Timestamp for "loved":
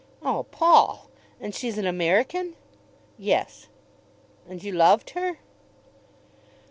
4.71-5.11